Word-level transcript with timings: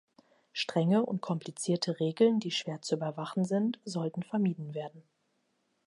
Strenge 0.51 1.05
und 1.05 1.21
komplizierte 1.21 1.99
Regeln, 1.99 2.39
die 2.39 2.49
schwer 2.49 2.81
zu 2.81 2.95
überwachen 2.95 3.45
sind, 3.45 3.79
sollten 3.85 4.23
vermieden 4.23 4.73
werden. 4.73 5.03